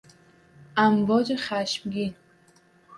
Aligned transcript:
امواج 0.77 1.35
خشمگین 1.35 2.15